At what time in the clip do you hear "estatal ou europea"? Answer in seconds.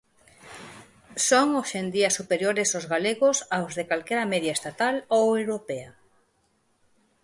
4.57-5.89